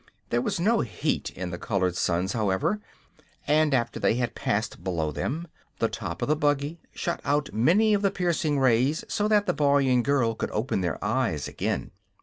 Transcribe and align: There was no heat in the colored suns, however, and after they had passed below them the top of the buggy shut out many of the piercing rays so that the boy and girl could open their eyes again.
There 0.31 0.41
was 0.41 0.59
no 0.59 0.79
heat 0.79 1.29
in 1.29 1.51
the 1.51 1.59
colored 1.59 1.95
suns, 1.95 2.33
however, 2.33 2.79
and 3.45 3.71
after 3.71 3.99
they 3.99 4.15
had 4.15 4.33
passed 4.33 4.83
below 4.83 5.11
them 5.11 5.47
the 5.77 5.89
top 5.89 6.23
of 6.23 6.27
the 6.27 6.35
buggy 6.35 6.79
shut 6.91 7.21
out 7.23 7.53
many 7.53 7.93
of 7.93 8.01
the 8.01 8.09
piercing 8.09 8.57
rays 8.57 9.05
so 9.07 9.27
that 9.27 9.45
the 9.45 9.53
boy 9.53 9.85
and 9.85 10.03
girl 10.03 10.33
could 10.33 10.49
open 10.49 10.81
their 10.81 10.97
eyes 11.05 11.47
again. 11.47 11.91